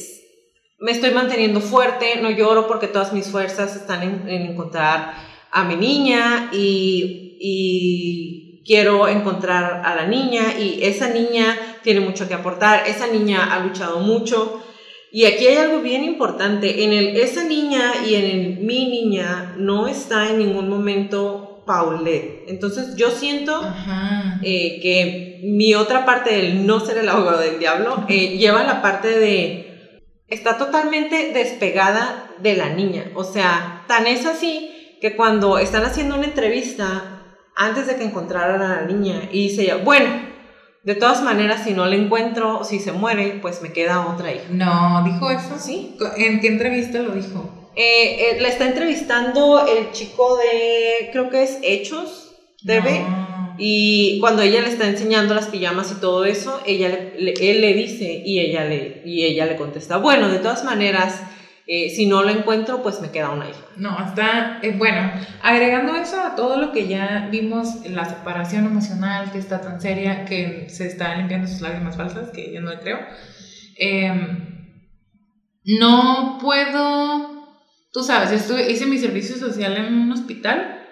[0.79, 5.15] me estoy manteniendo fuerte, no lloro porque todas mis fuerzas están en, encontrar
[5.51, 12.27] a mi niña y, y, quiero encontrar a la niña y esa niña tiene mucho
[12.27, 14.63] que aportar, esa niña ha luchado mucho.
[15.13, 19.55] Y aquí hay algo bien importante, en el esa niña y en el mi niña
[19.59, 22.45] no está en ningún momento Paulette.
[22.49, 23.61] Entonces yo siento
[24.43, 28.83] eh, que mi otra parte del no ser el abogado del diablo eh, lleva la
[28.83, 30.01] parte de...
[30.29, 33.11] está totalmente despegada de la niña.
[33.15, 38.63] O sea, tan es así que cuando están haciendo una entrevista antes de que encontraran
[38.63, 40.11] a la niña y dice ella, bueno,
[40.85, 44.45] de todas maneras, si no la encuentro, si se muere, pues me queda otra hija.
[44.51, 45.59] No, dijo eso.
[45.59, 45.97] Sí.
[46.19, 47.64] ¿En qué entrevista lo dijo?
[47.77, 53.05] Eh, eh, la está entrevistando el chico de, creo que es Hechos, debe.
[53.59, 58.23] Y cuando ella le está enseñando las pijamas y todo eso, ella él le dice
[58.25, 61.23] y ella le, y ella le contesta, bueno, de todas maneras,
[61.67, 63.61] eh, si no lo encuentro, pues me queda una hija.
[63.77, 65.11] No, está, bueno,
[65.43, 70.25] agregando eso a todo lo que ya vimos, la separación emocional que está tan seria,
[70.25, 72.99] que se está limpiando sus lágrimas falsas, que yo no le creo,
[75.65, 77.34] no puedo
[77.95, 80.85] Tú sabes, yo estuve, hice mi servicio social en un hospital.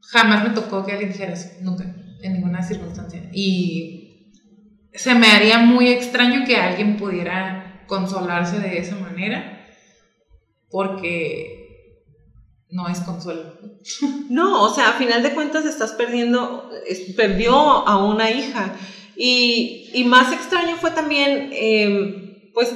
[0.00, 1.84] Jamás me tocó que alguien dijera eso, nunca,
[2.22, 3.30] en ninguna circunstancia.
[3.32, 4.32] Y
[4.92, 9.64] se me haría muy extraño que alguien pudiera consolarse de esa manera,
[10.70, 12.02] porque
[12.70, 13.56] no es consuelo.
[14.30, 16.68] No, o sea, a final de cuentas estás perdiendo,
[17.16, 18.74] perdió a una hija.
[19.16, 22.74] Y, más extraño fue también, eh, pues,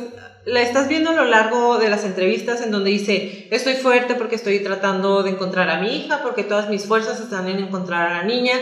[0.48, 4.36] la estás viendo a lo largo de las entrevistas en donde dice, estoy fuerte porque
[4.36, 8.18] estoy tratando de encontrar a mi hija, porque todas mis fuerzas están en encontrar a
[8.18, 8.54] la niña.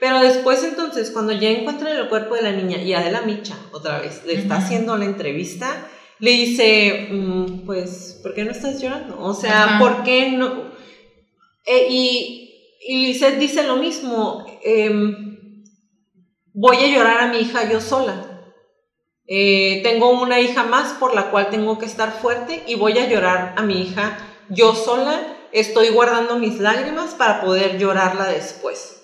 [0.00, 4.00] Pero después entonces, cuando ya encuentra el cuerpo de la niña y Adela Micha, otra
[4.00, 9.20] vez, le está haciendo la entrevista, le dice, mm, pues, ¿por qué no estás llorando?
[9.20, 10.72] O sea, ¿por qué no?
[11.66, 15.64] Eh, y, y Lizeth dice lo mismo, em,
[16.52, 18.27] voy a llorar a mi hija yo sola.
[19.30, 23.06] Eh, tengo una hija más por la cual tengo que estar fuerte y voy a
[23.06, 24.16] llorar a mi hija
[24.48, 25.36] yo sola.
[25.52, 29.02] Estoy guardando mis lágrimas para poder llorarla después.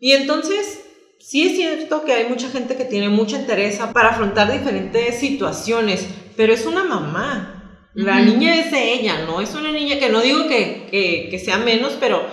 [0.00, 0.84] Y entonces,
[1.20, 6.08] sí es cierto que hay mucha gente que tiene mucha interés para afrontar diferentes situaciones,
[6.36, 7.88] pero es una mamá.
[7.94, 11.38] La niña es de ella, no es una niña que no digo que, que, que
[11.38, 12.24] sea menos, pero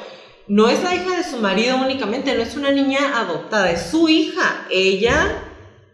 [0.47, 4.09] no es la hija de su marido únicamente, no es una niña adoptada, es su
[4.09, 4.65] hija.
[4.71, 5.43] Ella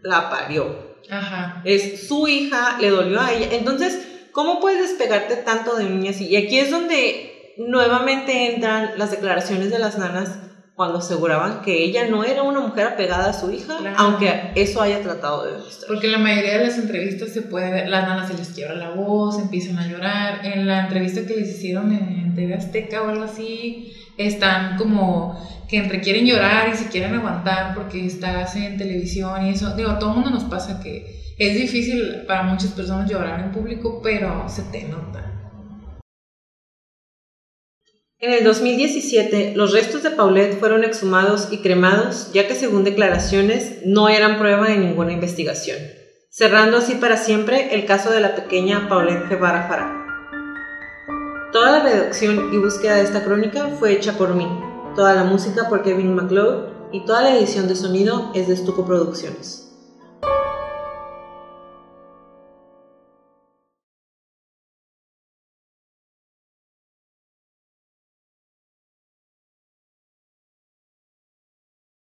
[0.02, 0.85] la parió.
[1.10, 1.62] Ajá.
[1.64, 3.48] Es su hija, le dolió a ella.
[3.52, 6.20] Entonces, ¿cómo puedes despegarte tanto de niñas?
[6.20, 10.38] Y aquí es donde nuevamente entran las declaraciones de las nanas
[10.74, 13.96] cuando aseguraban que ella no era una mujer apegada a su hija, Claro.
[13.98, 15.88] aunque eso haya tratado de demostrar.
[15.88, 18.74] Porque en la mayoría de las entrevistas se puede ver, las nanas se les quiebra
[18.74, 20.44] la voz, empiezan a llorar.
[20.44, 25.38] En la entrevista que les hicieron en TV Azteca o algo así, están como
[25.68, 29.74] que entre quieren llorar y se quieren aguantar porque estás en televisión y eso.
[29.74, 34.00] Digo, a todo mundo nos pasa que es difícil para muchas personas llorar en público,
[34.02, 35.32] pero se te nota.
[38.18, 43.80] En el 2017, los restos de Paulette fueron exhumados y cremados, ya que según declaraciones
[43.84, 45.76] no eran prueba de ninguna investigación,
[46.30, 50.05] cerrando así para siempre el caso de la pequeña Paulette Guevara Farah.
[51.52, 54.48] Toda la redacción y búsqueda de esta crónica fue hecha por mí,
[54.96, 58.84] toda la música por Kevin MacLeod y toda la edición de sonido es de Estuco
[58.84, 59.65] Producciones.